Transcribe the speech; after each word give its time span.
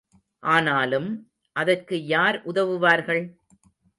ஆனாலும், 0.43 1.09
அதற்கு 1.55 1.95
யார் 2.05 2.41
உதவுவார்கள்? 2.43 3.23